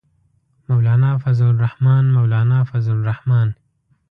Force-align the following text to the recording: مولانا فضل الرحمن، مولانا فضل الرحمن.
مولانا 0.69 1.17
فضل 1.17 1.43
الرحمن، 1.49 2.11
مولانا 2.13 2.63
فضل 2.63 2.91
الرحمن. 2.91 3.53